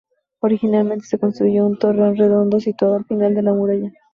Originalmente 0.39 1.05
se 1.05 1.19
construyó 1.19 1.63
un 1.63 1.77
torreón 1.77 2.15
redondo 2.17 2.59
situado 2.59 2.95
al 2.95 3.05
final 3.05 3.35
de 3.35 3.41
la 3.43 3.53
muralla. 3.53 3.91